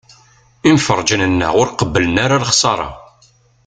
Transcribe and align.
Imferrǧen-nneɣ 0.69 1.53
ur 1.61 1.69
qebblen 1.71 2.15
ara 2.23 2.41
lexṣara. 2.43 2.89